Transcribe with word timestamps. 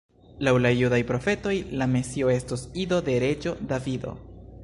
Laŭ 0.45 0.53
la 0.65 0.69
judaj 0.77 0.99
profetoj, 1.11 1.53
la 1.81 1.89
Mesio 1.93 2.33
estos 2.37 2.65
ido 2.87 3.01
de 3.11 3.21
reĝo 3.27 3.57
Davido. 3.73 4.15